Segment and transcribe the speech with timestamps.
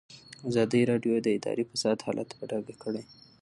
[0.49, 3.03] ازادي راډیو د اداري فساد حالت په ډاګه کړی.